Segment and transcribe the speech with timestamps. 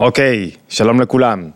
[0.00, 1.50] אוקיי, שלום לכולם.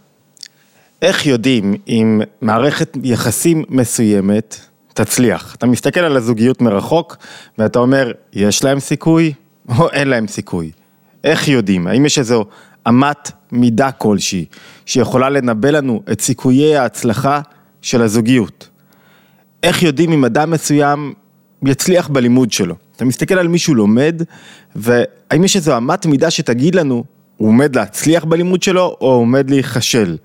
[1.03, 4.57] איך יודעים אם מערכת יחסים מסוימת
[4.95, 5.55] תצליח?
[5.55, 7.17] אתה מסתכל על הזוגיות מרחוק
[7.59, 9.33] ואתה אומר, יש להם סיכוי
[9.79, 10.71] או אין להם סיכוי?
[11.25, 11.87] איך יודעים?
[11.87, 12.45] האם יש איזו
[12.89, 14.45] אמת מידה כלשהי
[14.87, 17.41] שיכולה לנבא לנו את סיכויי ההצלחה
[17.83, 18.69] של הזוגיות?
[19.63, 21.15] איך יודעים אם אדם מסוים
[21.65, 22.75] יצליח בלימוד שלו?
[22.97, 24.23] אתה מסתכל על מישהו לומד
[24.77, 27.05] והאם יש איזו אמת מידה שתגיד לנו
[27.41, 30.17] הוא עומד להצליח בלימוד שלו או עומד להיכשל.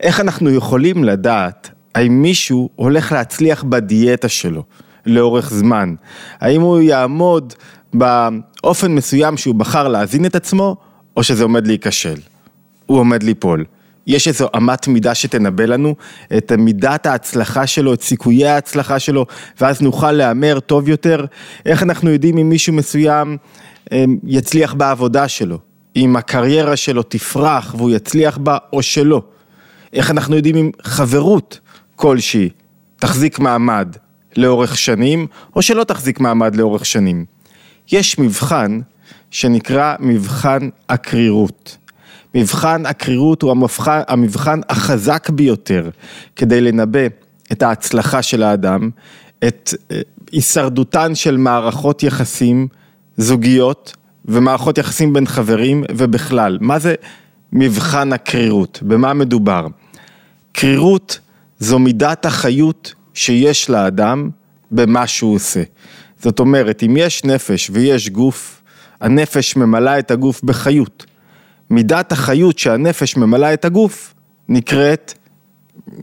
[0.00, 4.62] איך אנחנו יכולים לדעת האם מישהו הולך להצליח בדיאטה שלו
[5.06, 5.94] לאורך זמן?
[6.40, 7.54] האם הוא יעמוד
[7.94, 10.76] באופן מסוים שהוא בחר להזין את עצמו
[11.16, 12.16] או שזה עומד להיכשל?
[12.86, 13.64] הוא עומד ליפול.
[14.06, 15.94] יש איזו אמת מידה שתנבא לנו
[16.36, 19.26] את מידת ההצלחה שלו, את סיכויי ההצלחה שלו,
[19.60, 21.24] ואז נוכל להמר טוב יותר?
[21.66, 23.36] איך אנחנו יודעים אם מישהו מסוים
[23.92, 25.71] אה, יצליח בעבודה שלו?
[25.96, 29.22] אם הקריירה שלו תפרח והוא יצליח בה או שלא.
[29.92, 31.60] איך אנחנו יודעים אם חברות
[31.96, 32.48] כלשהי
[32.96, 33.96] תחזיק מעמד
[34.36, 37.24] לאורך שנים או שלא תחזיק מעמד לאורך שנים.
[37.92, 38.80] יש מבחן
[39.30, 41.76] שנקרא מבחן הקרירות.
[42.34, 45.90] מבחן הקרירות הוא המבחן, המבחן החזק ביותר
[46.36, 47.06] כדי לנבא
[47.52, 48.90] את ההצלחה של האדם,
[49.44, 50.00] את אה,
[50.32, 52.68] הישרדותן של מערכות יחסים
[53.16, 56.58] זוגיות ומערכות יחסים בין חברים ובכלל.
[56.60, 56.94] מה זה
[57.52, 58.78] מבחן הקרירות?
[58.82, 59.66] במה מדובר?
[60.52, 61.18] קרירות
[61.58, 64.30] זו מידת החיות שיש לאדם
[64.70, 65.62] במה שהוא עושה.
[66.22, 68.62] זאת אומרת, אם יש נפש ויש גוף,
[69.00, 71.06] הנפש ממלאה את הגוף בחיות.
[71.70, 74.14] מידת החיות שהנפש ממלאה את הגוף
[74.48, 75.14] נקראת,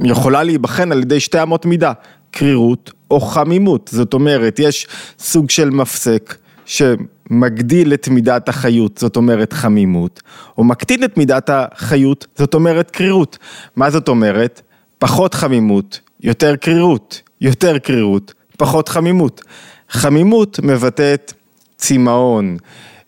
[0.03, 1.93] יכולה להיבחן על ידי שתי אמות מידה,
[2.31, 3.89] קרירות או חמימות.
[3.93, 4.87] זאת אומרת, יש
[5.19, 6.35] סוג של מפסק
[6.69, 10.21] שמגדיל את מידת החיות, זאת אומרת חמימות,
[10.57, 13.37] או מקטין את מידת החיות, זאת אומרת קרירות.
[13.75, 14.61] מה זאת אומרת?
[14.97, 19.41] פחות חמימות, יותר קרירות, יותר קרירות, פחות חמימות.
[19.89, 21.33] חמימות מבטאת
[21.77, 22.57] צמאון,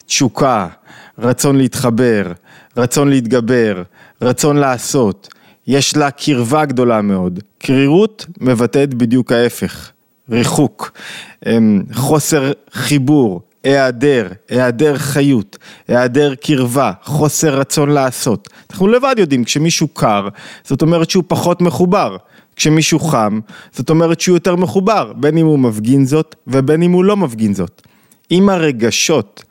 [0.06, 0.68] תשוקה,
[1.20, 2.32] רצון להתחבר,
[2.78, 3.84] רצון להתגבר,
[4.22, 5.34] רצון לעשות.
[5.68, 7.40] יש לה קרבה גדולה מאוד.
[7.58, 9.92] קרירות מבטאת בדיוק ההפך,
[10.30, 10.92] ריחוק,
[11.46, 15.58] אמ, חוסר חיבור, היעדר, היעדר חיות,
[15.88, 18.50] היעדר קרבה, חוסר רצון לעשות.
[18.72, 20.28] אנחנו לבד יודעים, כשמישהו קר,
[20.64, 22.18] זאת אומרת שהוא פחות מחובר.
[22.56, 23.40] כשמישהו חם,
[23.72, 27.54] זאת אומרת שהוא יותר מחובר, בין אם הוא מפגין זאת ובין אם הוא לא מפגין
[27.54, 27.82] זאת.
[28.32, 29.44] אם הרגשות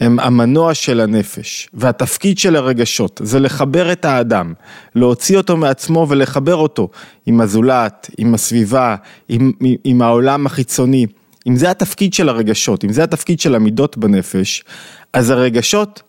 [0.00, 4.52] הם המנוע של הנפש, והתפקיד של הרגשות זה לחבר את האדם,
[4.94, 6.88] להוציא אותו מעצמו ולחבר אותו
[7.26, 8.96] עם הזולת, עם הסביבה,
[9.28, 9.52] עם,
[9.84, 11.06] עם העולם החיצוני,
[11.46, 14.64] אם זה התפקיד של הרגשות, אם זה התפקיד של המידות בנפש,
[15.12, 16.02] אז הרגשות,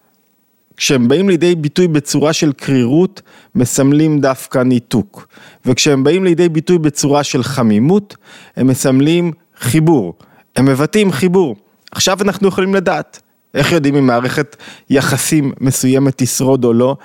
[0.78, 3.22] כשהם באים לידי ביטוי בצורה של קרירות,
[3.56, 5.28] מסמלים דווקא ניתוק.
[5.66, 8.16] וכשהם באים לידי ביטוי בצורה של חמימות,
[8.56, 10.14] הם מסמלים חיבור.
[10.56, 11.56] הם מבטאים חיבור.
[11.92, 13.22] עכשיו אנחנו יכולים לדעת.
[13.54, 14.56] איך יודעים אם מערכת
[14.90, 16.96] יחסים מסוימת תשרוד או לא?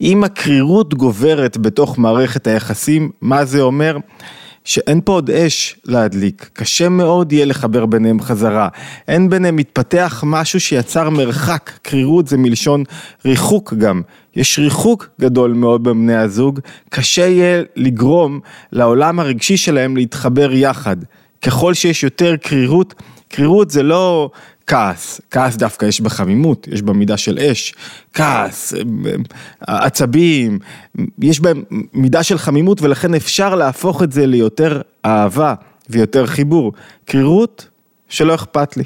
[0.00, 3.96] אם הקרירות גוברת בתוך מערכת היחסים, מה זה אומר?
[4.66, 8.68] שאין פה עוד אש להדליק, קשה מאוד יהיה לחבר ביניהם חזרה,
[9.08, 12.84] אין ביניהם מתפתח משהו שיצר מרחק, קרירות זה מלשון
[13.24, 14.02] ריחוק גם,
[14.36, 16.60] יש ריחוק גדול מאוד בבני הזוג,
[16.90, 18.40] קשה יהיה לגרום
[18.72, 20.96] לעולם הרגשי שלהם להתחבר יחד,
[21.42, 22.94] ככל שיש יותר קרירות,
[23.28, 24.30] קרירות זה לא
[24.66, 27.74] כעס, כעס דווקא יש בחמימות, יש במידה של אש,
[28.12, 28.74] כעס,
[29.60, 30.58] עצבים,
[31.18, 35.54] יש בהם מידה של חמימות ולכן אפשר להפוך את זה ליותר אהבה
[35.90, 36.72] ויותר חיבור.
[37.04, 37.68] קרירות,
[38.08, 38.84] שלא אכפת לי,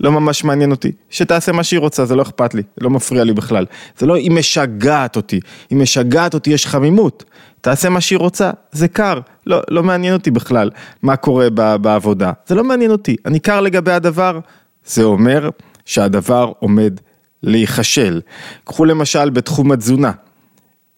[0.00, 3.32] לא ממש מעניין אותי, שתעשה מה שהיא רוצה, זה לא אכפת לי, לא מפריע לי
[3.32, 3.66] בכלל.
[3.98, 7.24] זה לא היא משגעת אותי, היא משגעת אותי, יש חמימות,
[7.60, 10.70] תעשה מה שהיא רוצה, זה קר, לא, לא מעניין אותי בכלל
[11.02, 14.40] מה קורה בעבודה, זה לא מעניין אותי, אני קר לגבי הדבר.
[14.86, 15.50] זה אומר
[15.84, 17.00] שהדבר עומד
[17.42, 18.20] להיכשל.
[18.64, 20.12] קחו למשל בתחום התזונה.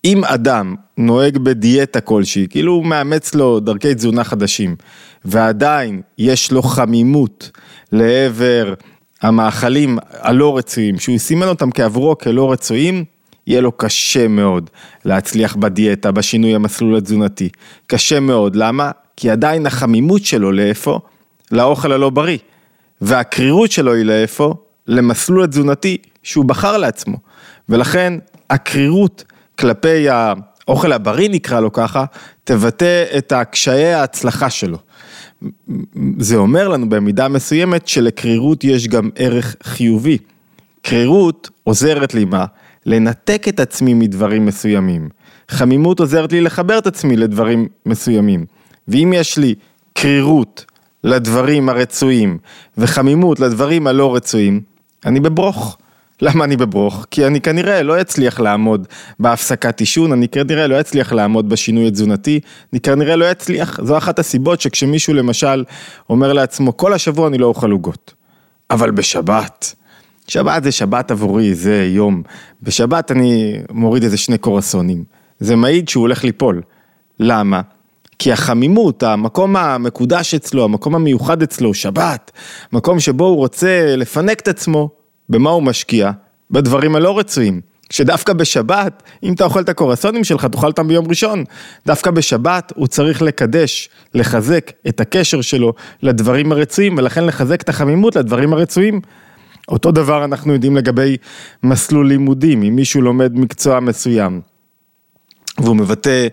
[0.04, 4.76] אם אדם נוהג בדיאטה כלשהי, כאילו הוא מאמץ לו דרכי תזונה חדשים,
[5.24, 7.50] ועדיין יש לו חמימות
[7.92, 8.74] לעבר
[9.22, 13.04] המאכלים הלא רצויים, שהוא סימן אותם כעבורו כלא רצויים,
[13.46, 14.70] יהיה לו קשה מאוד
[15.04, 17.48] להצליח בדיאטה, בשינוי המסלול התזונתי.
[17.86, 18.90] קשה מאוד, למה?
[19.16, 20.98] כי עדיין החמימות שלו לאיפה?
[21.52, 22.38] לאוכל הלא בריא.
[23.02, 24.54] והקרירות שלו היא לאיפה?
[24.86, 27.16] למסלול התזונתי שהוא בחר לעצמו.
[27.68, 28.14] ולכן
[28.50, 29.24] הקרירות
[29.58, 32.04] כלפי האוכל הבריא נקרא לו ככה,
[32.44, 34.78] תבטא את הקשיי ההצלחה שלו.
[36.18, 40.18] זה אומר לנו במידה מסוימת שלקרירות יש גם ערך חיובי.
[40.82, 42.44] קרירות עוזרת לי מה?
[42.86, 45.08] לנתק את עצמי מדברים מסוימים.
[45.48, 48.46] חמימות עוזרת לי לחבר את עצמי לדברים מסוימים.
[48.88, 49.54] ואם יש לי
[49.92, 50.64] קרירות
[51.04, 52.38] לדברים הרצויים
[52.78, 54.60] וחמימות לדברים הלא רצויים,
[55.06, 55.78] אני בברוך.
[56.22, 57.06] למה אני בברוך?
[57.10, 58.86] כי אני כנראה לא אצליח לעמוד
[59.18, 62.40] בהפסקת עישון, אני כנראה לא אצליח לעמוד בשינוי התזונתי,
[62.72, 65.64] אני כנראה לא אצליח, זו אחת הסיבות שכשמישהו למשל
[66.10, 68.14] אומר לעצמו, כל השבוע אני לא אוכל עוגות,
[68.70, 69.74] אבל בשבת,
[70.28, 72.22] שבת זה שבת עבורי, זה יום,
[72.62, 75.04] בשבת אני מוריד איזה שני קורסונים,
[75.40, 76.62] זה מעיד שהוא הולך ליפול,
[77.20, 77.60] למה?
[78.22, 82.30] כי החמימות, המקום המקודש אצלו, המקום המיוחד אצלו, שבת,
[82.72, 84.90] מקום שבו הוא רוצה לפנק את עצמו,
[85.28, 86.10] במה הוא משקיע?
[86.50, 87.60] בדברים הלא רצויים.
[87.90, 91.44] שדווקא בשבת, אם אתה אוכל את הקורסונים שלך, תאכל אותם ביום ראשון.
[91.86, 95.72] דווקא בשבת הוא צריך לקדש, לחזק את הקשר שלו
[96.02, 99.00] לדברים הרצויים, ולכן לחזק את החמימות לדברים הרצויים.
[99.68, 101.16] אותו דבר אנחנו יודעים לגבי
[101.62, 104.40] מסלול לימודים, אם מישהו לומד מקצוע מסוים,
[105.58, 106.26] והוא מבטא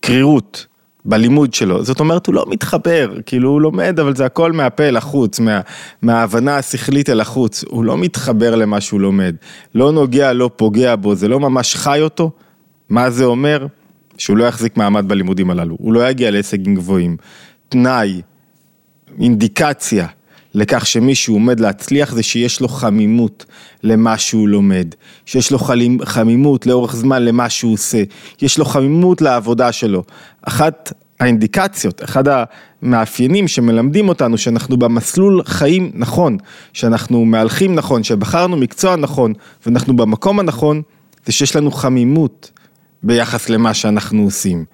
[0.00, 0.66] קרירות,
[1.06, 4.96] בלימוד שלו, זאת אומרת הוא לא מתחבר, כאילו הוא לומד אבל זה הכל מהפה אל
[4.96, 5.60] החוץ, מה,
[6.02, 9.36] מההבנה השכלית אל החוץ, הוא לא מתחבר למה שהוא לומד,
[9.74, 12.30] לא נוגע, לא פוגע בו, זה לא ממש חי אותו,
[12.88, 13.66] מה זה אומר?
[14.18, 17.16] שהוא לא יחזיק מעמד בלימודים הללו, הוא לא יגיע להישגים גבוהים,
[17.68, 18.22] תנאי,
[19.20, 20.06] אינדיקציה
[20.56, 23.44] לכך שמישהו עומד להצליח זה שיש לו חמימות
[23.82, 24.94] למה שהוא לומד,
[25.26, 25.58] שיש לו
[26.04, 28.02] חמימות לאורך זמן למה שהוא עושה,
[28.42, 30.02] יש לו חמימות לעבודה שלו.
[30.42, 32.24] אחת האינדיקציות, אחד
[32.82, 36.36] המאפיינים שמלמדים אותנו שאנחנו במסלול חיים נכון,
[36.72, 39.32] שאנחנו מהלכים נכון, שבחרנו מקצוע נכון
[39.66, 40.82] ואנחנו במקום הנכון,
[41.26, 42.50] זה שיש לנו חמימות
[43.02, 44.64] ביחס למה שאנחנו עושים.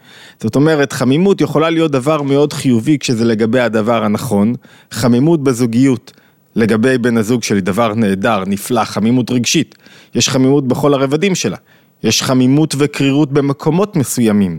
[0.41, 4.55] זאת אומרת, חמימות יכולה להיות דבר מאוד חיובי כשזה לגבי הדבר הנכון,
[4.91, 6.13] חמימות בזוגיות.
[6.57, 9.75] לגבי בן הזוג שלי, דבר נהדר, נפלא, חמימות רגשית.
[10.15, 11.57] יש חמימות בכל הרבדים שלה.
[12.03, 14.59] יש חמימות וקרירות במקומות מסוימים.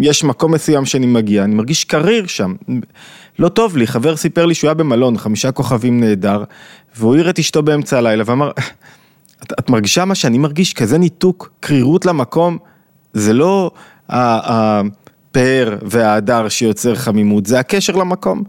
[0.00, 2.54] יש מקום מסוים שאני מגיע, אני מרגיש קריר שם.
[3.38, 6.44] לא טוב לי, חבר סיפר לי שהוא היה במלון, חמישה כוכבים נהדר,
[6.96, 8.50] והוא העיר את אשתו באמצע הלילה ואמר,
[9.42, 10.72] את, את מרגישה מה שאני מרגיש?
[10.72, 12.58] כזה ניתוק, קרירות למקום,
[13.12, 13.70] זה לא
[14.08, 18.42] הפאר וההדר שיוצר חמימות, זה הקשר למקום.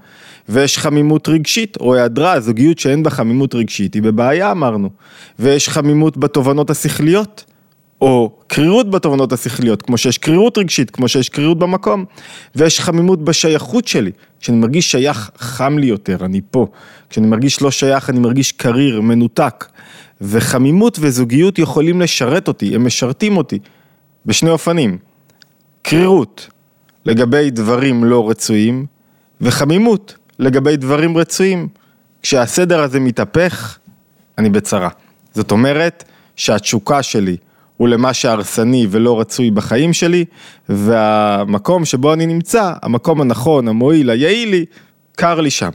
[0.49, 4.89] ויש חמימות רגשית, או היעדרה, זוגיות שאין בה חמימות רגשית, היא בבעיה אמרנו.
[5.39, 7.45] ויש חמימות בתובנות השכליות,
[8.01, 12.05] או קרירות בתובנות השכליות, כמו שיש קרירות רגשית, כמו שיש קרירות במקום.
[12.55, 16.67] ויש חמימות בשייכות שלי, כשאני מרגיש שייך, חם לי יותר, אני פה.
[17.09, 19.65] כשאני מרגיש לא שייך, אני מרגיש קריר, מנותק.
[20.23, 23.59] וחמימות וזוגיות יכולים לשרת אותי, הם משרתים אותי
[24.25, 24.97] בשני אופנים.
[25.81, 26.49] קרירות
[27.05, 28.85] לגבי דברים לא רצויים,
[29.41, 31.67] וחמימות לגבי דברים רצויים.
[32.21, 33.77] כשהסדר הזה מתהפך,
[34.37, 34.89] אני בצרה.
[35.33, 36.03] זאת אומרת
[36.35, 37.37] שהתשוקה שלי
[37.77, 40.25] הוא למה שהרסני ולא רצוי בחיים שלי,
[40.69, 44.65] והמקום שבו אני נמצא, המקום הנכון, המועיל, היעיל לי,
[45.15, 45.69] קר לי שם.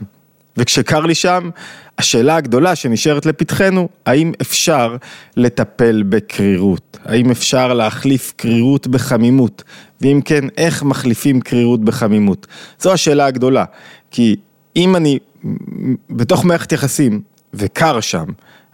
[0.57, 1.49] וכשקר לי שם,
[1.97, 4.95] השאלה הגדולה שנשארת לפתחנו, האם אפשר
[5.37, 6.97] לטפל בקרירות?
[7.05, 9.63] האם אפשר להחליף קרירות בחמימות?
[10.01, 12.47] ואם כן, איך מחליפים קרירות בחמימות?
[12.79, 13.65] זו השאלה הגדולה,
[14.11, 14.35] כי
[14.75, 15.19] אם אני
[16.09, 17.21] בתוך מערכת יחסים
[17.53, 18.25] וקר שם,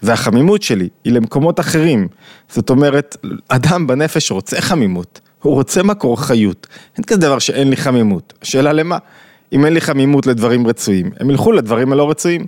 [0.04, 2.08] והחמימות שלי היא למקומות אחרים,
[2.50, 3.18] זאת אומרת,
[3.48, 8.74] אדם בנפש רוצה חמימות, הוא רוצה מקור חיות, אין כזה דבר שאין לי חמימות, השאלה
[8.74, 8.98] למה?
[9.56, 12.46] אם אין לי חמימות לדברים רצויים, הם ילכו לדברים הלא רצויים.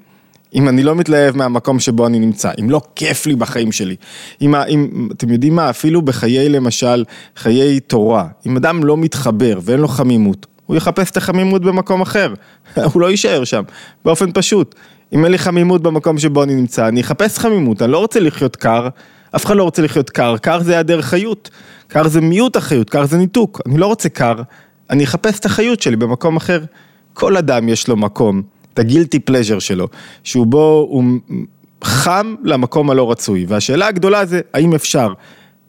[0.55, 3.95] אם אני לא מתלהב מהמקום שבו אני נמצא, אם לא כיף לי בחיים שלי,
[4.41, 7.03] אם, אם אתם יודעים מה, אפילו בחיי למשל,
[7.35, 12.33] חיי תורה, אם אדם לא מתחבר ואין לו חמימות, הוא יחפש את החמימות במקום אחר,
[12.93, 13.63] הוא לא יישאר שם,
[14.05, 14.75] באופן פשוט.
[15.13, 18.55] אם אין לי חמימות במקום שבו אני נמצא, אני אחפש חמימות, אני לא רוצה לחיות
[18.55, 18.87] קר,
[19.35, 21.49] אף אחד לא רוצה לחיות קר, קר זה היעדר חיות,
[21.87, 24.35] קר זה מיעוט החיות, קר זה ניתוק, אני לא רוצה קר,
[24.89, 26.59] אני אחפש את החיות שלי במקום אחר.
[27.19, 28.41] כל אדם יש לו מקום,
[28.73, 29.87] את הגילטי פלז'ר שלו,
[30.23, 31.03] שהוא בו הוא
[31.83, 35.13] חם למקום הלא רצוי, והשאלה הגדולה זה האם אפשר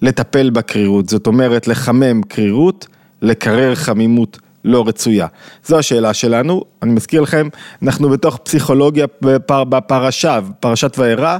[0.02, 2.86] לטפל בקרירות, זאת אומרת לחמם קרירות,
[3.22, 5.26] לקרר חמימות לא רצויה.
[5.66, 7.48] זו השאלה שלנו, אני מזכיר לכם,
[7.82, 11.38] אנחנו בתוך פסיכולוגיה בפר, בפרשה, פרשת וארא,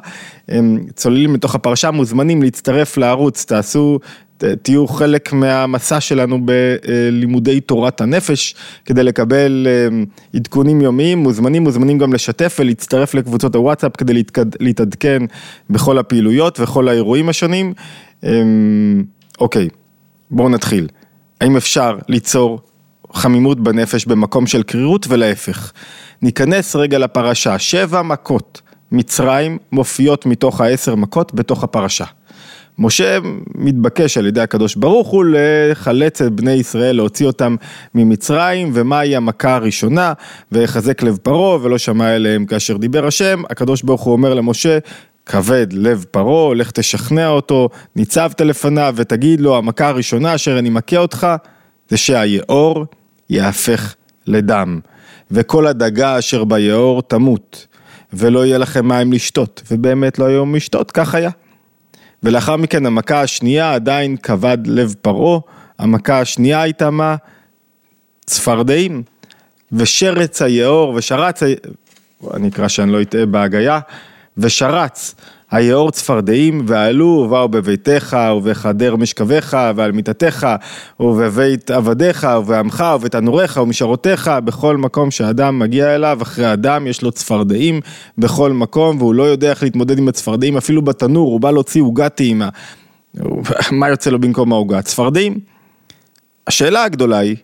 [0.94, 3.98] צוללים לתוך הפרשה, מוזמנים להצטרף לערוץ, תעשו
[4.62, 8.54] תהיו חלק מהמסע שלנו בלימודי תורת הנפש,
[8.84, 9.98] כדי לקבל אה,
[10.34, 14.22] עדכונים יומיים, מוזמנים, מוזמנים גם לשתף ולהצטרף לקבוצות הוואטסאפ כדי
[14.60, 15.22] להתעדכן
[15.70, 17.72] בכל הפעילויות וכל האירועים השונים.
[18.24, 19.04] אמ,
[19.40, 19.68] אוקיי,
[20.30, 20.88] בואו נתחיל.
[21.40, 22.60] האם אפשר ליצור
[23.12, 25.72] חמימות בנפש במקום של קרירות ולהפך?
[26.22, 32.04] ניכנס רגע לפרשה, שבע מכות מצרים מופיעות מתוך העשר מכות בתוך הפרשה.
[32.78, 33.18] משה
[33.54, 37.56] מתבקש על ידי הקדוש ברוך הוא לחלץ את בני ישראל, להוציא אותם
[37.94, 40.12] ממצרים, ומהי המכה הראשונה,
[40.52, 44.78] ויחזק לב פרעה ולא שמע אליהם כאשר דיבר השם, הקדוש ברוך הוא אומר למשה,
[45.26, 50.96] כבד לב פרעה, לך תשכנע אותו, ניצבת לפניו ותגיד לו, המכה הראשונה אשר אני מכה
[50.96, 51.26] אותך,
[51.88, 52.86] זה שהיאור
[53.30, 53.94] יהפך
[54.26, 54.80] לדם,
[55.30, 57.66] וכל הדגה אשר ביאור תמות,
[58.12, 61.30] ולא יהיה לכם מים לשתות, ובאמת לא היו משתות, כך היה.
[62.22, 65.40] ולאחר מכן המכה השנייה עדיין כבד לב פרעה,
[65.78, 67.16] המכה השנייה הייתה מה?
[68.26, 69.02] צפרדעים.
[69.72, 71.42] ושרץ היאור ושרץ,
[72.34, 73.80] אני אקרא שאני לא אטעה בהגייה,
[74.36, 75.14] ושרץ
[75.50, 80.46] היאור צפרדעים ועלו ובאו בביתך ובחדר משכבך ועל מיטתך
[81.00, 87.80] ובבית עבדיך ובעמך ובתנוריך ומשרותיך בכל מקום שאדם מגיע אליו אחרי אדם יש לו צפרדעים
[88.18, 92.14] בכל מקום והוא לא יודע איך להתמודד עם הצפרדעים אפילו בתנור הוא בא להוציא עוגת
[92.14, 92.48] טעימה
[93.72, 94.82] מה יוצא לו במקום העוגה?
[94.82, 95.38] צפרדעים.
[96.46, 97.36] השאלה הגדולה היא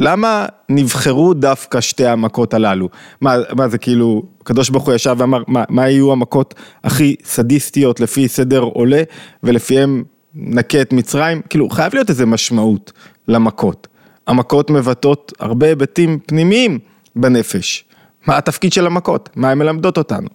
[0.00, 2.88] למה נבחרו דווקא שתי המכות הללו?
[3.20, 6.54] מה, מה זה כאילו, הקדוש ברוך הוא ישב ואמר, מה, מה יהיו המכות
[6.84, 9.02] הכי סדיסטיות לפי סדר עולה,
[9.42, 10.04] ולפיהם
[10.34, 11.42] נקה את מצרים?
[11.50, 12.92] כאילו, חייב להיות איזה משמעות
[13.28, 13.88] למכות.
[14.26, 16.78] המכות מבטאות הרבה היבטים פנימיים
[17.16, 17.84] בנפש.
[18.26, 19.28] מה התפקיד של המכות?
[19.36, 20.28] מה הן מלמדות אותנו?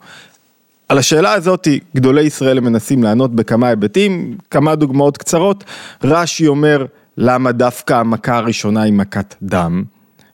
[0.89, 5.63] על השאלה הזאת גדולי ישראל מנסים לענות בכמה היבטים, כמה דוגמאות קצרות.
[6.03, 6.85] רש"י אומר,
[7.17, 9.83] למה דווקא המכה הראשונה היא מכת דם?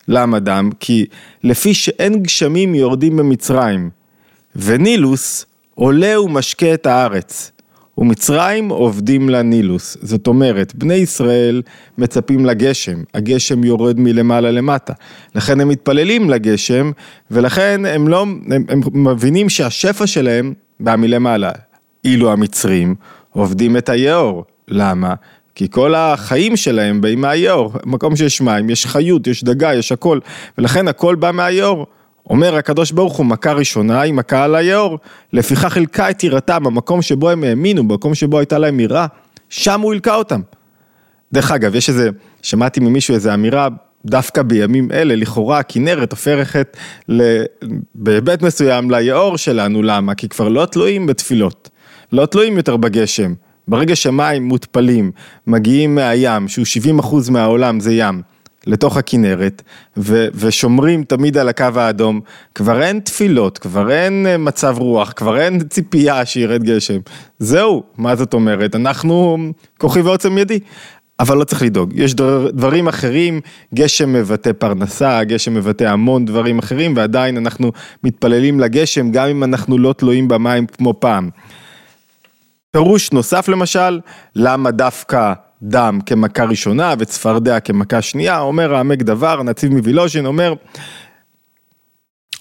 [0.07, 0.69] למה דם?
[0.79, 1.05] כי
[1.43, 3.89] לפי שאין גשמים יורדים במצרים,
[4.55, 5.45] ונילוס
[5.75, 7.51] עולה ומשקה את הארץ,
[7.97, 9.97] ומצרים עובדים לנילוס.
[10.01, 11.61] זאת אומרת, בני ישראל
[11.97, 14.93] מצפים לגשם, הגשם יורד מלמעלה למטה.
[15.35, 16.91] לכן הם מתפללים לגשם,
[17.31, 21.51] ולכן הם לא, הם, הם מבינים שהשפע שלהם בא מלמעלה.
[22.05, 22.95] אילו המצרים
[23.29, 24.45] עובדים את היאור.
[24.67, 25.13] למה?
[25.55, 30.20] כי כל החיים שלהם באים מהיאור, מקום שיש מים, יש חיות, יש דגה, יש הכל,
[30.58, 31.88] ולכן הכל בא מהיאור.
[32.29, 35.00] אומר הקדוש ברוך הוא, מכה ראשונה היא מכה על היאור,
[35.34, 39.08] לפיכך הלקה את יראתם, המקום שבו הם האמינו, במקום שבו הייתה להם יראה,
[39.50, 40.41] שם הוא הלקה אותם.
[41.34, 42.10] דרך אגב, יש איזה,
[42.41, 43.67] שמעתי ממישהו איזה אמירה,
[44.05, 46.77] דווקא בימים אלה, לכאורה הכנרת הופכת
[47.96, 50.15] בהיבט מסוים ליאור שלנו, למה?
[50.15, 51.70] כי כבר לא תלויים בתפילות,
[52.12, 53.34] לא תלויים יותר בגשם.
[53.68, 55.12] ברגע שמים מותפלים,
[55.48, 56.65] מגיעים מהים, שהוא
[57.00, 58.22] 70% מהעולם זה ים,
[58.68, 59.62] לתוך הכנרת,
[59.98, 62.22] ו- ושומרים תמיד על הקו האדום,
[62.56, 67.00] כבר אין תפילות, כבר אין אה, מצב רוח, כבר אין ציפייה שירד גשם.
[67.39, 68.75] זהו, מה זאת אומרת?
[68.75, 69.38] אנחנו
[69.77, 70.60] כוחי ועוצם ידי.
[71.20, 73.41] אבל לא צריך לדאוג, יש דבר, דברים אחרים,
[73.74, 77.72] גשם מבטא פרנסה, גשם מבטא המון דברים אחרים, ועדיין אנחנו
[78.03, 81.30] מתפללים לגשם, גם אם אנחנו לא תלויים במים כמו פעם.
[82.71, 83.99] פירוש נוסף למשל,
[84.35, 90.53] למה דווקא דם כמכה ראשונה וצפרדע כמכה שנייה, אומר העמק דבר, נציב מווילוז'ין, אומר,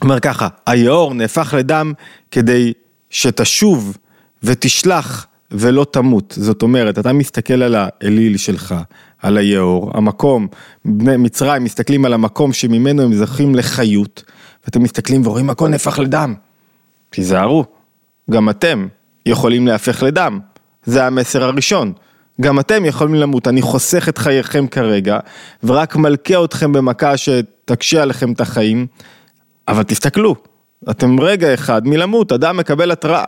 [0.02, 1.92] אומר ככה, היאור נהפך לדם
[2.30, 2.72] כדי
[3.10, 3.96] שתשוב
[4.42, 6.34] ותשלח ולא תמות.
[6.36, 8.74] זאת אומרת, אתה מסתכל על האליל שלך,
[9.18, 10.46] על היאור, המקום,
[10.84, 14.24] בני מצרים מסתכלים על המקום שממנו הם זוכים לחיות,
[14.64, 16.34] ואתם מסתכלים ורואים הכל נהפך לדם.
[17.10, 17.64] תיזהרו,
[18.30, 18.86] גם אתם
[19.26, 20.40] יכולים להפך לדם.
[20.84, 21.92] זה המסר הראשון.
[22.40, 25.18] גם אתם יכולים למות, אני חוסך את חייכם כרגע,
[25.64, 28.86] ורק מלכה אתכם במכה שתקשה עליכם את החיים,
[29.68, 30.34] אבל תסתכלו,
[30.90, 33.24] אתם רגע אחד מלמות, אדם מקבל התראה.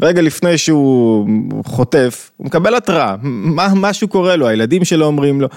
[0.00, 1.28] רגע לפני שהוא
[1.64, 5.48] חוטף, הוא מקבל התראה, מה, משהו קורה לו, הילדים שלו אומרים לו,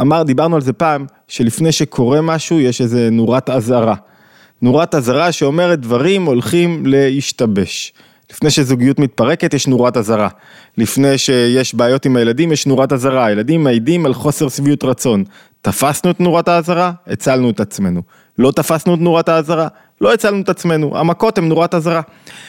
[0.00, 3.94] אמר, דיברנו על זה פעם, שלפני שקורה משהו יש איזה נורת אזהרה.
[4.62, 7.92] נורת אזהרה שאומרת דברים הולכים להשתבש.
[8.32, 10.28] לפני שזוגיות מתפרקת יש נורת אזהרה,
[10.78, 15.24] לפני שיש בעיות עם הילדים יש נורת אזהרה, הילדים מעידים על חוסר שביעות רצון.
[15.62, 18.02] תפסנו את נורת האזהרה, הצלנו את עצמנו.
[18.38, 19.68] לא תפסנו את נורת האזהרה,
[20.00, 22.00] לא הצלנו את עצמנו, המכות הן נורת אזהרה.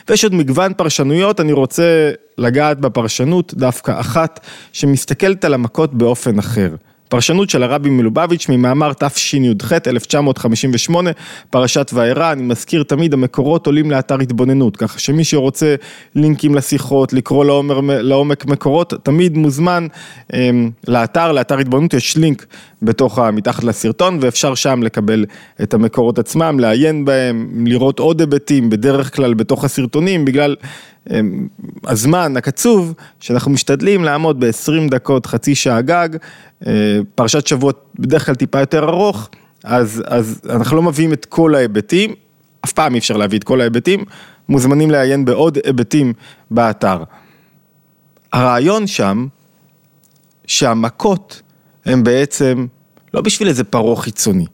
[0.10, 4.40] ויש עוד מגוון פרשנויות, אני רוצה לגעת בפרשנות דווקא אחת
[4.74, 6.76] שמסתכלת על המכות באופן אחר.
[7.10, 11.12] פרשנות של הרבי מלובביץ' ממאמר תשי"ח 1958,
[11.50, 15.76] פרשת וארא, אני מזכיר תמיד המקורות עולים לאתר התבוננות, ככה שמי שרוצה
[16.16, 19.88] לינקים לשיחות, לקרוא לעומר, לעומק מקורות, תמיד מוזמן
[20.34, 21.94] אמ, לאתר, לאתר התבוננות.
[21.94, 22.46] יש לינק
[22.82, 25.26] בתוך, מתחת לסרטון ואפשר שם לקבל
[25.64, 30.56] את המקורות עצמם, לעיין בהם, לראות עוד היבטים, בדרך כלל בתוך הסרטונים, בגלל
[31.88, 36.10] הזמן הקצוב שאנחנו משתדלים לעמוד ב-20 דקות, חצי שעה גג,
[36.68, 39.30] אה, פרשת שבועות בדרך כלל טיפה יותר ארוך,
[39.64, 42.14] אז, אז אנחנו לא מביאים את כל ההיבטים,
[42.66, 44.04] אף פעם אי אפשר להביא את כל ההיבטים,
[44.50, 46.14] מוזמנים לעיין בעוד היבטים
[46.52, 47.04] באתר.
[48.34, 49.28] הרעיון שם,
[50.48, 51.42] שהמכות
[51.86, 52.66] הן בעצם
[53.14, 54.46] לא בשביל איזה פרעה חיצוני.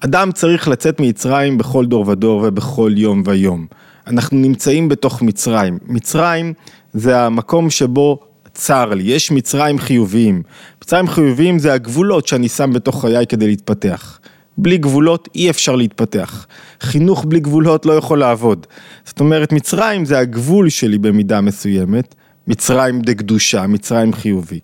[0.00, 3.66] אדם צריך לצאת ממצרים בכל דור ודור ובכל יום ויום.
[4.06, 5.78] אנחנו נמצאים בתוך מצרים.
[5.86, 6.52] מצרים
[6.94, 8.20] זה המקום שבו
[8.54, 10.42] צר לי, יש מצרים חיוביים.
[10.82, 14.18] מצרים חיוביים זה הגבולות שאני שם בתוך חיי כדי להתפתח.
[14.58, 16.46] בלי גבולות אי אפשר להתפתח.
[16.80, 18.66] חינוך בלי גבולות לא יכול לעבוד.
[19.04, 22.14] זאת אומרת, מצרים זה הגבול שלי במידה מסוימת,
[22.46, 24.60] מצרים דקדושה, מצרים חיובי.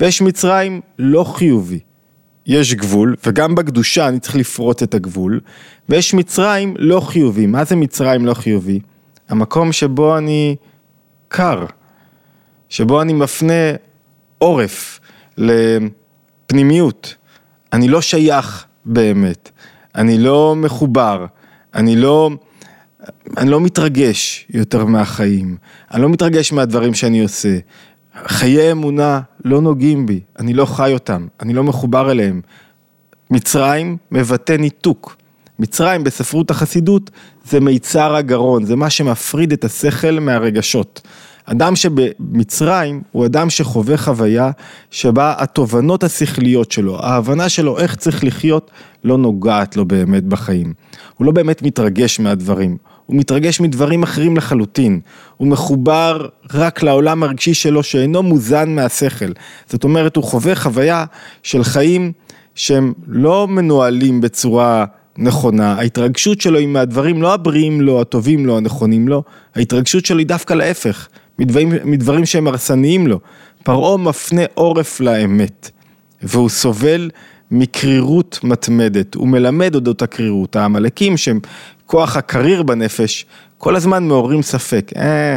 [0.00, 1.78] ויש מצרים לא חיובי.
[2.46, 5.40] יש גבול, וגם בקדושה אני צריך לפרוץ את הגבול,
[5.88, 7.46] ויש מצרים לא חיובי.
[7.46, 8.80] מה זה מצרים לא חיובי?
[9.28, 10.56] המקום שבו אני
[11.28, 11.64] קר,
[12.68, 13.72] שבו אני מפנה
[14.38, 15.00] עורף
[15.38, 17.14] לפנימיות.
[17.72, 19.50] אני לא שייך באמת,
[19.94, 21.26] אני לא מחובר,
[21.74, 22.30] אני לא,
[23.36, 25.56] אני לא מתרגש יותר מהחיים,
[25.92, 27.58] אני לא מתרגש מהדברים שאני עושה.
[28.26, 32.40] חיי אמונה לא נוגעים בי, אני לא חי אותם, אני לא מחובר אליהם.
[33.30, 35.16] מצרים מבטא ניתוק.
[35.58, 37.10] מצרים בספרות החסידות
[37.44, 41.00] זה מיצר הגרון, זה מה שמפריד את השכל מהרגשות.
[41.44, 44.50] אדם שבמצרים הוא אדם שחווה חוויה
[44.90, 48.70] שבה התובנות השכליות שלו, ההבנה שלו איך צריך לחיות,
[49.04, 50.72] לא נוגעת לו באמת בחיים.
[51.14, 52.76] הוא לא באמת מתרגש מהדברים,
[53.06, 55.00] הוא מתרגש מדברים אחרים לחלוטין.
[55.36, 59.32] הוא מחובר רק לעולם הרגשי שלו שאינו מוזן מהשכל.
[59.68, 61.04] זאת אומרת, הוא חווה חוויה
[61.42, 62.12] של חיים
[62.54, 64.84] שהם לא מנוהלים בצורה
[65.18, 69.22] נכונה, ההתרגשות שלו היא מהדברים לא הבריאים לו, הטובים לו, הנכונים לו,
[69.54, 71.08] ההתרגשות שלו היא דווקא להפך,
[71.38, 73.20] מדברים, מדברים שהם הרסניים לו.
[73.64, 75.70] פרעה מפנה עורף לאמת,
[76.22, 77.10] והוא סובל
[77.50, 81.40] מקרירות מתמדת, הוא מלמד אודות הקרירות, העמלקים שהם
[81.86, 83.26] כוח הקריר בנפש,
[83.58, 85.36] כל הזמן מעוררים ספק, אה,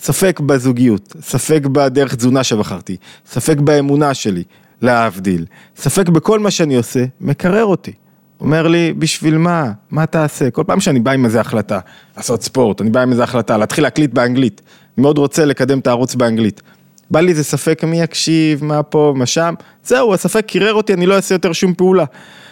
[0.00, 4.44] ספק בזוגיות, ספק בדרך תזונה שבחרתי, ספק באמונה שלי,
[4.82, 5.44] להבדיל,
[5.76, 7.92] ספק בכל מה שאני עושה, מקרר אותי.
[8.40, 9.72] אומר לי, בשביל מה?
[9.90, 10.50] מה תעשה?
[10.50, 11.78] כל פעם שאני בא עם איזה החלטה,
[12.16, 14.62] לעשות ספורט, אני בא עם איזה החלטה, להתחיל להקליט באנגלית,
[14.96, 16.62] אני מאוד רוצה לקדם את הערוץ באנגלית.
[17.10, 21.06] בא לי איזה ספק מי יקשיב, מה פה, מה שם, זהו, הספק קירר אותי, אני
[21.06, 22.04] לא אעשה יותר שום פעולה.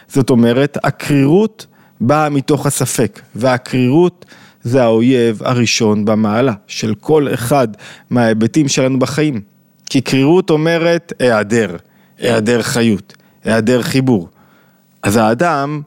[0.09, 1.67] זאת אומרת, הקרירות
[2.01, 4.25] באה מתוך הספק, והקרירות
[4.63, 7.69] זה האויב הראשון במעלה של כל אחד
[8.11, 9.41] מההיבטים שלנו בחיים.
[9.91, 11.77] כי קרירות אומרת היעדר,
[12.19, 14.29] היעדר חיות, היעדר חיבור.
[15.03, 15.81] אז האדם,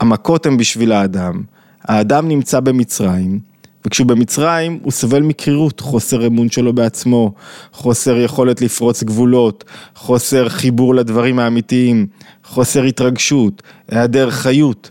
[0.00, 1.42] המכות הן בשביל האדם,
[1.82, 3.40] האדם נמצא במצרים,
[3.86, 7.32] וכשהוא במצרים הוא סובל מקרירות, חוסר אמון שלו בעצמו,
[7.72, 12.06] חוסר יכולת לפרוץ גבולות, חוסר חיבור לדברים האמיתיים,
[12.44, 14.90] חוסר התרגשות, היעדר חיות,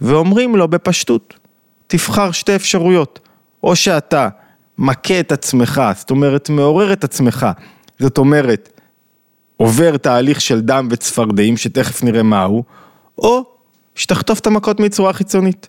[0.00, 1.34] ואומרים לו בפשטות,
[1.86, 3.20] תבחר שתי אפשרויות,
[3.62, 4.28] או שאתה
[4.78, 7.46] מכה את עצמך, זאת אומרת מעורר את עצמך,
[7.98, 8.80] זאת אומרת
[9.56, 12.64] עובר תהליך של דם וצפרדעים שתכף נראה מהו,
[13.18, 13.44] או
[13.94, 15.68] שתחטוף את המכות מצורה חיצונית.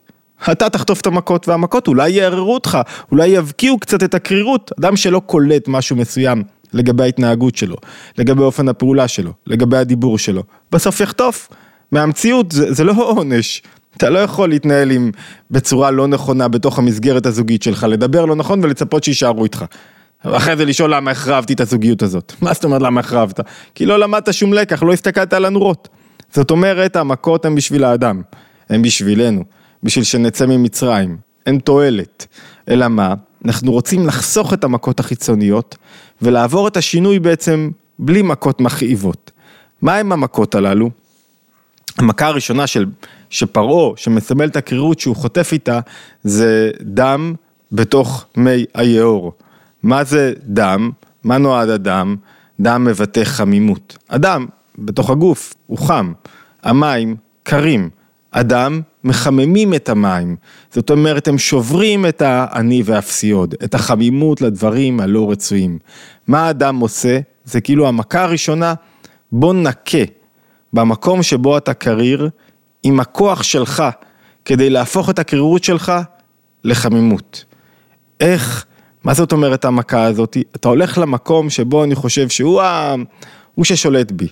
[0.52, 2.78] אתה תחטוף את המכות, והמכות אולי יערערו אותך,
[3.12, 4.72] אולי יבקיעו קצת את הקרירות.
[4.80, 7.76] אדם שלא קולט משהו מסוים לגבי ההתנהגות שלו,
[8.18, 11.50] לגבי אופן הפעולה שלו, לגבי הדיבור שלו, בסוף יחטוף.
[11.92, 13.62] מהמציאות זה, זה לא עונש.
[13.98, 15.12] אתה לא יכול להתנהל עם
[15.52, 19.66] בצורה לא נכונה בתוך המסגרת הזוגית שלך, לדבר לא נכון ולצפות שיישארו איתך.
[20.24, 22.34] אחרי זה לשאול למה החרבתי את הזוגיות הזאת.
[22.42, 23.40] מה זאת אומרת למה החרבת?
[23.76, 25.90] כי לא למדת שום לקח, לא הסתכלת על הנורות.
[26.34, 28.22] זאת אומרת, המכות הן בשביל האדם,
[28.70, 29.44] הן בשבילנו,
[29.84, 32.28] בשביל שנצא ממצרים, אין תועלת.
[32.70, 33.14] אלא מה?
[33.46, 35.78] אנחנו רוצים לחסוך את המכות החיצוניות
[36.22, 39.32] ולעבור את השינוי בעצם בלי מכות מכאיבות.
[39.82, 40.90] מה הם המכות הללו?
[41.98, 42.86] המכה הראשונה של,
[43.30, 45.80] שפרעה, שמסמל את הקרירות שהוא חוטף איתה,
[46.24, 47.34] זה דם
[47.72, 49.34] בתוך מי היאור.
[49.84, 50.92] מה זה דם?
[51.24, 52.16] מה נועד הדם?
[52.60, 53.98] דם מבטא חמימות.
[54.10, 54.46] הדם
[54.78, 56.14] בתוך הגוף הוא חם,
[56.64, 57.90] המים קרים,
[58.34, 60.36] הדם מחממים את המים,
[60.72, 65.80] זאת אומרת הם שוברים את האני והאפסי עוד, את החמימות לדברים הלא רצויים.
[66.28, 67.20] מה האדם עושה?
[67.46, 68.74] זה כאילו המכה הראשונה,
[69.32, 69.98] בוא נקה
[70.74, 72.30] במקום שבו אתה קריר
[72.84, 73.84] עם הכוח שלך
[74.46, 75.92] כדי להפוך את הקרירות שלך
[76.64, 77.46] לחמימות.
[78.20, 78.66] איך,
[79.04, 80.38] מה זאת אומרת המכה הזאת?
[80.56, 82.96] אתה הולך למקום שבו אני חושב שהוא ה...
[83.56, 84.28] הוא ששולט בי,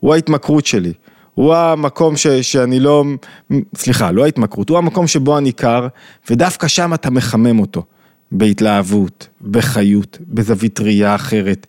[0.00, 0.92] הוא ההתמכרות שלי,
[1.34, 3.04] הוא המקום ש, שאני לא,
[3.76, 5.86] סליחה, לא ההתמכרות, הוא המקום שבו אני קר,
[6.30, 7.82] ודווקא שם אתה מחמם אותו.
[8.32, 11.66] בהתלהבות, בחיות, בזווית ראייה אחרת,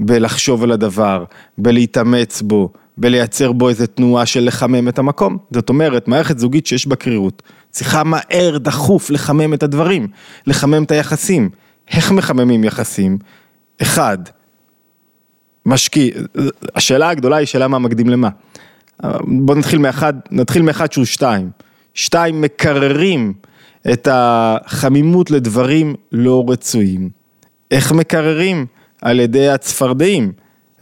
[0.00, 1.24] בלחשוב על הדבר,
[1.58, 5.38] בלהתאמץ בו, בלייצר בו איזה תנועה של לחמם את המקום.
[5.50, 10.06] זאת אומרת, מערכת זוגית שיש בה קרירות, צריכה מהר, דחוף, לחמם את הדברים,
[10.46, 11.50] לחמם את היחסים.
[11.90, 13.18] איך מחממים יחסים?
[13.82, 14.18] אחד,
[15.66, 16.12] משקיע,
[16.74, 18.28] השאלה הגדולה היא שאלה מה מקדים למה.
[19.24, 21.50] בוא נתחיל מאחד, נתחיל מאחד שהוא שתיים.
[21.94, 23.32] שתיים, מקררים
[23.92, 27.08] את החמימות לדברים לא רצויים.
[27.70, 28.66] איך מקררים?
[29.02, 30.32] על ידי הצפרדעים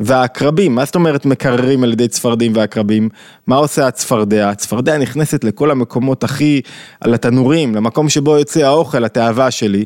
[0.01, 0.75] והעקרבים.
[0.75, 3.09] מה זאת אומרת מקררים על ידי צפרדעים ועקרבים?
[3.47, 4.51] מה עושה הצפרדע?
[4.51, 6.61] הצפרדע נכנסת לכל המקומות הכי,
[7.01, 9.85] על התנורים, למקום שבו יוצא האוכל, התאווה שלי.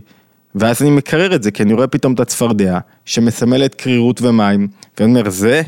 [0.55, 4.69] ואז אני מקרר את זה, כי אני רואה פתאום את הצפרדע, שמסמלת קרירות ומים,
[5.01, 5.63] ואני אומר, זה,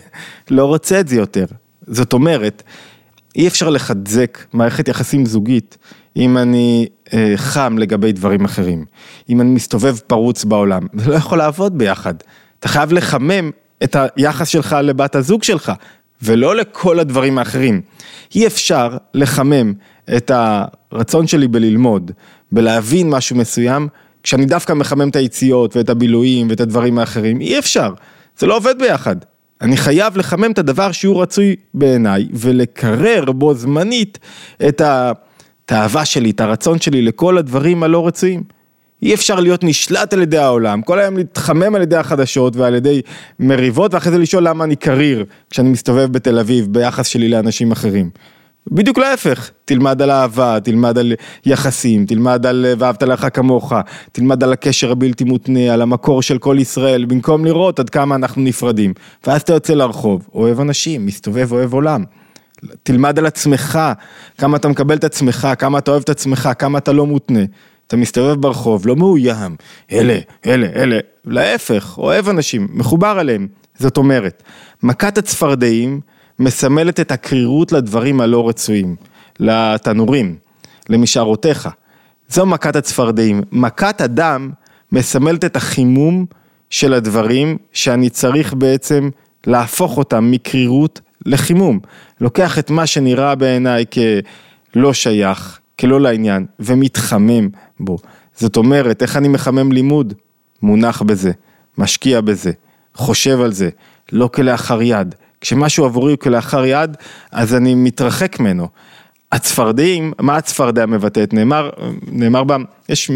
[0.50, 1.46] לא רוצה את זה יותר.
[1.86, 2.62] זאת אומרת,
[3.36, 5.78] אי אפשר לחזק מערכת יחסים זוגית
[6.16, 8.84] אם אני אה, חם לגבי דברים אחרים,
[9.28, 12.14] אם אני מסתובב פרוץ בעולם, זה לא יכול לעבוד ביחד.
[12.58, 13.50] אתה חייב לחמם
[13.84, 15.72] את היחס שלך לבת הזוג שלך,
[16.22, 17.80] ולא לכל הדברים האחרים.
[18.34, 19.72] אי אפשר לחמם
[20.16, 22.10] את הרצון שלי בללמוד,
[22.52, 23.88] בלהבין משהו מסוים,
[24.22, 27.92] כשאני דווקא מחמם את היציאות ואת הבילויים ואת הדברים האחרים, אי אפשר,
[28.38, 29.16] זה לא עובד ביחד.
[29.60, 34.18] אני חייב לחמם את הדבר שהוא רצוי בעיניי, ולקרר בו זמנית
[34.68, 38.42] את התאווה שלי, את הרצון שלי לכל הדברים הלא רצויים.
[39.02, 43.00] אי אפשר להיות נשלט על ידי העולם, כל היום להתחמם על ידי החדשות ועל ידי
[43.40, 48.10] מריבות, ואחרי זה לשאול למה אני קריר כשאני מסתובב בתל אביב ביחס שלי לאנשים אחרים.
[48.70, 51.12] בדיוק להפך, תלמד על אהבה, תלמד על
[51.46, 53.72] יחסים, תלמד על ואהבת לך כמוך,
[54.12, 58.42] תלמד על הקשר הבלתי מותנה, על המקור של כל ישראל, במקום לראות עד כמה אנחנו
[58.42, 58.94] נפרדים.
[59.26, 62.04] ואז אתה יוצא לרחוב, אוהב אנשים, מסתובב, אוהב עולם.
[62.82, 63.78] תלמד על עצמך,
[64.38, 67.40] כמה אתה מקבל את עצמך, כמה אתה אוהב את עצמך, כמה אתה לא מותנה.
[67.92, 69.56] אתה מסתובב ברחוב, לא מאוים,
[69.92, 73.48] אלה, אלה, אלה, להפך, אוהב אנשים, מחובר אליהם.
[73.78, 74.42] זאת אומרת,
[74.82, 76.00] מכת הצפרדעים
[76.38, 78.96] מסמלת את הקרירות לדברים הלא רצויים,
[79.40, 80.36] לתנורים,
[80.88, 81.68] למשארותיך.
[82.28, 83.42] זו מכת הצפרדעים.
[83.52, 84.50] מכת הדם
[84.92, 86.26] מסמלת את החימום
[86.70, 89.10] של הדברים שאני צריך בעצם
[89.46, 91.80] להפוך אותם מקרירות לחימום.
[92.20, 93.84] לוקח את מה שנראה בעיניי
[94.72, 97.48] כלא שייך, כלא לעניין, ומתחמם
[97.80, 97.98] בו.
[98.36, 100.14] זאת אומרת, איך אני מחמם לימוד?
[100.62, 101.32] מונח בזה,
[101.78, 102.52] משקיע בזה,
[102.94, 103.68] חושב על זה,
[104.12, 105.14] לא כלאחר יד.
[105.40, 106.96] כשמשהו עבורי הוא כלאחר יד,
[107.32, 108.68] אז אני מתרחק ממנו.
[109.32, 111.34] הצפרדעים, מה הצפרדע מבטאת?
[111.34, 111.70] נאמר,
[112.06, 112.56] נאמר בה,
[112.88, 113.10] יש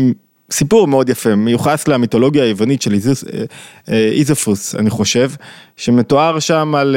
[0.51, 3.45] סיפור מאוד יפה, מיוחס למיתולוגיה היוונית של אה,
[3.89, 5.31] אה, איזופוס, אני חושב,
[5.77, 6.97] שמתואר שם על...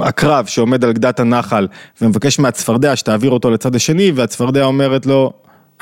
[0.00, 1.68] הקרב שעומד על גדת הנחל
[2.02, 5.32] ומבקש מהצפרדע שתעביר אותו לצד השני והצפרדע אומרת לו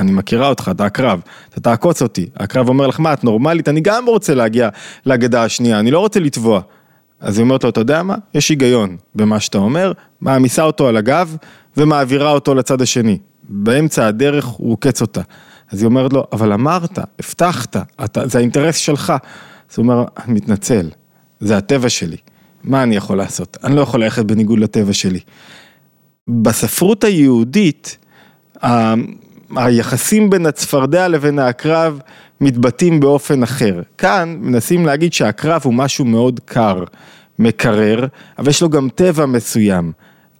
[0.00, 2.28] אני מכירה אותך, אתה הקרב, אתה תעקוץ אותי.
[2.36, 3.68] הקרב אומר לך, מה, את נורמלית?
[3.68, 4.68] אני גם רוצה להגיע
[5.06, 6.60] לגדה השנייה, אני לא רוצה לטבוע.
[7.20, 8.14] אז היא אומרת לו, אתה יודע מה?
[8.34, 11.36] יש היגיון במה שאתה אומר, מעמיסה אותו על הגב
[11.76, 13.18] ומעבירה אותו לצד השני.
[13.42, 15.20] באמצע הדרך הוא עוקץ אותה.
[15.72, 19.12] אז היא אומרת לו, אבל אמרת, הבטחת, אתה, זה האינטרס שלך.
[19.70, 20.90] אז הוא אומר, אני מתנצל,
[21.40, 22.16] זה הטבע שלי.
[22.68, 23.56] מה אני יכול לעשות?
[23.64, 25.20] אני לא יכול ללכת בניגוד לטבע שלי.
[26.28, 27.96] בספרות היהודית,
[28.64, 28.94] ה...
[29.56, 32.00] היחסים בין הצפרדע לבין העקרב
[32.40, 33.82] מתבטאים באופן אחר.
[33.98, 36.84] כאן מנסים להגיד שהעקרב הוא משהו מאוד קר,
[37.38, 38.06] מקרר,
[38.38, 39.92] אבל יש לו גם טבע מסוים.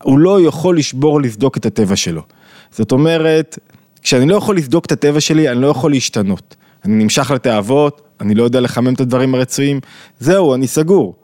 [0.02, 2.22] הוא לא יכול לשבור לסדוק את הטבע שלו.
[2.70, 3.58] זאת אומרת,
[4.02, 6.56] כשאני לא יכול לסדוק את הטבע שלי, אני לא יכול להשתנות.
[6.84, 9.80] אני נמשך לתאוות, אני לא יודע לחמם את הדברים הרצויים,
[10.20, 11.14] זהו, אני סגור.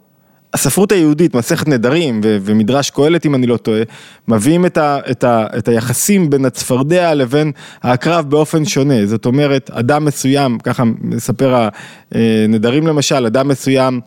[0.54, 3.82] הספרות היהודית, מסכת נדרים ו- ומדרש קהלת אם אני לא טועה,
[4.28, 9.70] מביאים את, ה- את, ה- את היחסים בין הצפרדע לבין העקרב באופן שונה, זאת אומרת
[9.70, 11.68] אדם מסוים, ככה מספר
[12.12, 14.00] הנדרים למשל, אדם מסוים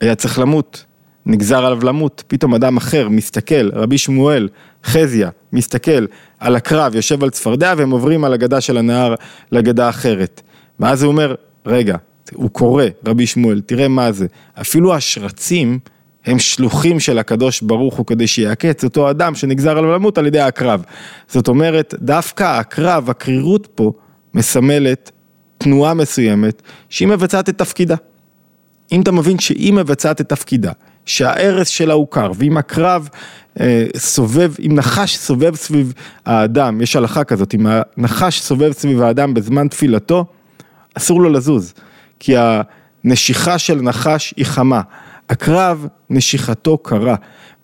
[0.00, 0.84] היה צריך למות,
[1.26, 4.48] נגזר עליו למות, פתאום אדם אחר מסתכל, רבי שמואל,
[4.84, 6.06] חזיה, מסתכל
[6.38, 9.14] על הקרב, יושב על צפרדע והם עוברים על הגדה של הנהר
[9.52, 10.40] לגדה אחרת,
[10.80, 11.34] ואז הוא אומר,
[11.66, 11.96] רגע,
[12.34, 14.26] הוא קורא, רבי שמואל, תראה מה זה,
[14.60, 15.78] אפילו השרצים
[16.26, 20.40] הם שלוחים של הקדוש ברוך הוא כדי שיעקץ אותו אדם שנגזר עליו למות על ידי
[20.40, 20.84] הקרב.
[21.28, 23.92] זאת אומרת, דווקא הקרב, הקרירות פה,
[24.34, 25.10] מסמלת
[25.58, 27.96] תנועה מסוימת שהיא מבצעת את תפקידה.
[28.92, 30.72] אם אתה מבין שהיא מבצעת את תפקידה,
[31.06, 33.08] שההרס שלה הוא קר, ואם הקרב
[33.60, 35.92] אה, סובב, אם נחש סובב סביב
[36.26, 40.24] האדם, יש הלכה כזאת, אם הנחש סובב סביב האדם בזמן תפילתו,
[40.94, 41.74] אסור לו לזוז.
[42.18, 42.34] כי
[43.04, 44.80] הנשיכה של נחש היא חמה,
[45.30, 47.14] הקרב נשיכתו קרה,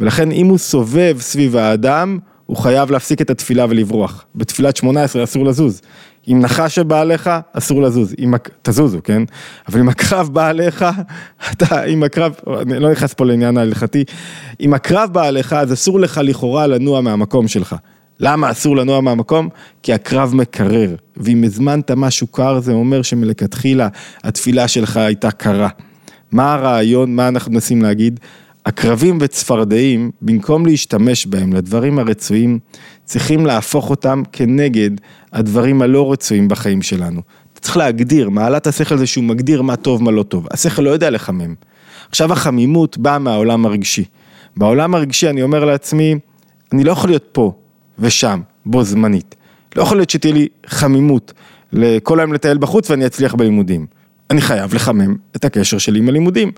[0.00, 4.24] ולכן אם הוא סובב סביב האדם, הוא חייב להפסיק את התפילה ולברוח.
[4.34, 5.80] בתפילת שמונה עשרה אסור לזוז.
[6.28, 9.22] אם נחש שבא עליך, אסור לזוז, אם, תזוזו, כן?
[9.68, 10.84] אבל אם הקרב בא עליך,
[11.52, 14.04] אתה, אם הקרב, אני לא נכנס פה לעניין ההלכתי,
[14.60, 17.76] אם הקרב בא עליך, אז אסור לך לכאורה לנוע מהמקום שלך.
[18.20, 19.48] למה אסור לנוע מהמקום?
[19.82, 23.88] כי הקרב מקרר, ואם הזמנת משהו קר זה אומר שמלכתחילה
[24.24, 25.68] התפילה שלך הייתה קרה.
[26.32, 28.20] מה הרעיון, מה אנחנו מנסים להגיד?
[28.66, 32.58] הקרבים וצפרדעים, במקום להשתמש בהם לדברים הרצויים,
[33.04, 34.90] צריכים להפוך אותם כנגד
[35.32, 37.20] הדברים הלא רצויים בחיים שלנו.
[37.52, 40.46] אתה צריך להגדיר, מעלת השכל זה שהוא מגדיר מה טוב, מה לא טוב.
[40.50, 41.54] השכל לא יודע לחמם.
[42.08, 44.04] עכשיו החמימות באה מהעולם הרגשי.
[44.56, 46.14] בעולם הרגשי אני אומר לעצמי,
[46.72, 47.52] אני לא יכול להיות פה
[48.00, 49.34] ושם, בו זמנית.
[49.76, 51.32] לא יכול להיות שתהיה לי חמימות
[51.72, 53.86] לכל היום לטייל בחוץ ואני אצליח בלימודים.
[54.30, 56.52] אני חייב לחמם את הקשר שלי עם הלימודים.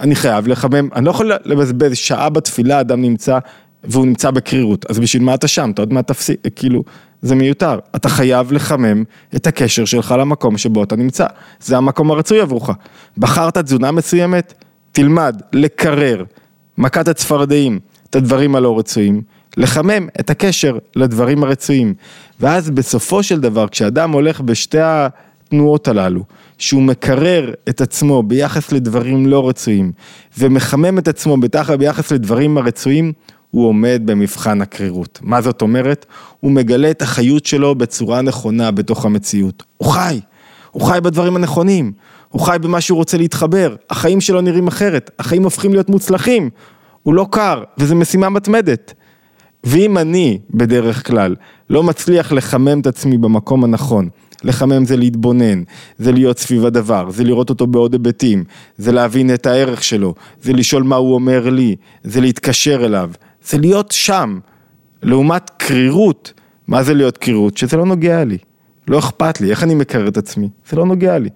[0.00, 3.38] אני חייב לחמם, אני לא יכול לבזבז שעה בתפילה, אדם נמצא
[3.84, 5.70] והוא נמצא בקרירות, אז בשביל מה אתה שם?
[5.74, 6.84] אתה עוד מעט תפסיק, כאילו,
[7.22, 7.78] זה מיותר.
[7.96, 9.04] אתה חייב לחמם
[9.36, 11.26] את הקשר שלך למקום שבו אתה נמצא.
[11.60, 12.70] זה המקום הרצוי עבורך.
[13.18, 14.54] בחרת תזונה מסוימת,
[14.92, 16.24] תלמד לקרר
[16.78, 17.78] מכת הצפרדעים,
[18.10, 19.22] את הדברים הלא רצויים,
[19.56, 21.94] לחמם את הקשר לדברים הרצויים.
[22.40, 26.22] ואז בסופו של דבר, כשאדם הולך בשתי התנועות הללו,
[26.58, 29.92] שהוא מקרר את עצמו ביחס לדברים לא רצויים,
[30.38, 33.12] ומחמם את עצמו בטח ביחס לדברים הרצויים,
[33.50, 35.18] הוא עומד במבחן הקרירות.
[35.22, 36.06] מה זאת אומרת?
[36.40, 39.62] הוא מגלה את החיות שלו בצורה נכונה בתוך המציאות.
[39.76, 40.20] הוא חי,
[40.70, 41.92] הוא חי בדברים הנכונים,
[42.28, 46.50] הוא חי במה שהוא רוצה להתחבר, החיים שלו נראים אחרת, החיים הופכים להיות מוצלחים,
[47.02, 48.94] הוא לא קר, וזו משימה מתמדת.
[49.66, 51.34] ואם אני, בדרך כלל,
[51.70, 54.08] לא מצליח לחמם את עצמי במקום הנכון,
[54.44, 55.62] לחמם זה להתבונן,
[55.98, 58.44] זה להיות סביב הדבר, זה לראות אותו בעוד היבטים,
[58.78, 63.10] זה להבין את הערך שלו, זה לשאול מה הוא אומר לי, זה להתקשר אליו,
[63.44, 64.38] זה להיות שם.
[65.02, 66.32] לעומת קרירות,
[66.68, 67.56] מה זה להיות קרירות?
[67.56, 68.38] שזה לא נוגע לי,
[68.88, 70.48] לא אכפת לי, איך אני מקרר את עצמי?
[70.70, 71.28] זה לא נוגע לי.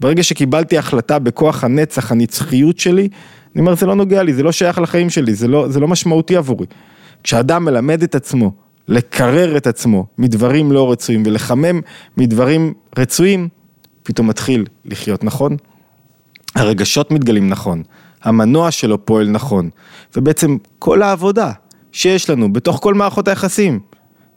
[0.00, 3.08] ברגע שקיבלתי החלטה בכוח הנצח, הנצחיות שלי,
[3.54, 5.88] אני אומר, זה לא נוגע לי, זה לא שייך לחיים שלי, זה לא, זה לא
[5.88, 6.66] משמעותי עבורי.
[7.26, 8.52] כשאדם מלמד את עצמו
[8.88, 11.80] לקרר את עצמו מדברים לא רצויים ולחמם
[12.16, 13.48] מדברים רצויים,
[14.02, 15.56] פתאום מתחיל לחיות נכון.
[16.54, 17.82] הרגשות מתגלים נכון,
[18.22, 19.70] המנוע שלו פועל נכון,
[20.16, 21.52] ובעצם כל העבודה
[21.92, 23.80] שיש לנו בתוך כל מערכות היחסים,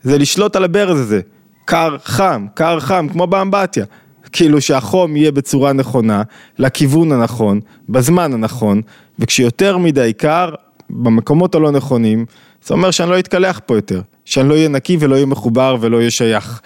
[0.02, 1.20] זה לשלוט על הברז הזה,
[1.64, 3.84] קר חם, קר חם, כמו באמבטיה.
[4.32, 6.22] כאילו שהחום יהיה בצורה נכונה,
[6.58, 8.82] לכיוון הנכון, בזמן הנכון,
[9.18, 10.54] וכשיותר מדי קר,
[10.90, 12.26] במקומות הלא נכונים,
[12.66, 15.96] זה אומר שאני לא אתקלח פה יותר, שאני לא אהיה נקי ולא אהיה מחובר ולא
[15.96, 16.60] אהיה שייך.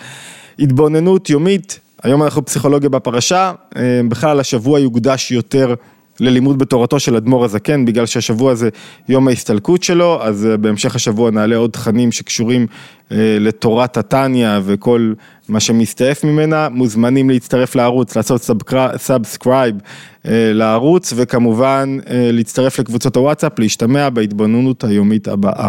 [0.58, 5.74] התבוננות יומית, היום אנחנו פסיכולוגיה בפרשה, אה, בכלל השבוע יוקדש יותר
[6.20, 8.68] ללימוד בתורתו של אדמו"ר הזקן, בגלל שהשבוע זה
[9.08, 12.66] יום ההסתלקות שלו, אז אה, בהמשך השבוע נעלה עוד תכנים שקשורים
[13.12, 15.12] אה, לתורת התניא וכל
[15.48, 18.50] מה שמסתעף ממנה, מוזמנים להצטרף לערוץ, לעשות
[18.96, 19.76] subscribe
[20.54, 25.68] לערוץ, וכמובן להצטרף לקבוצות הוואטסאפ, להשתמע בהתבוננות היומית הבאה.